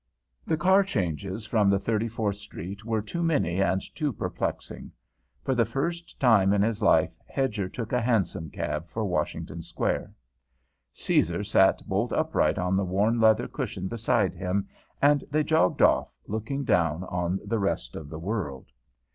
[0.47, 4.91] The car changes from Thirty fourth Street were too many and too perplexing;
[5.43, 10.11] for the first time in his life Hedger took a hansom cab for Washington Square.
[10.93, 14.67] Caesar sat bolt upright on the worn leather cushion beside him,
[15.03, 18.71] and they jogged off, looking down on the rest of the world.